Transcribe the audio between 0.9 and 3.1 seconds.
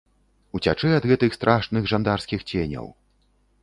ад гэтых страшных жандарскіх ценяў.